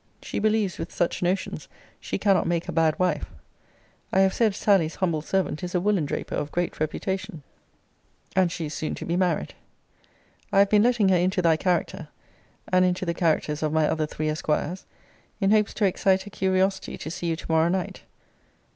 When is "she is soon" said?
8.51-8.95